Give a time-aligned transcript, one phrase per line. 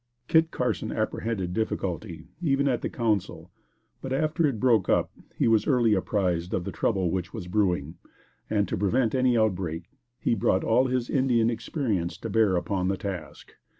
[0.27, 3.51] Kit Carson apprehended difficulty, even at the council;
[4.01, 7.97] but, after it broke up, he was early apprised of the trouble which was brewing;
[8.49, 12.97] and, to prevent any outbreak, he brought all his Indian experience to bear upon the
[12.97, 13.53] task.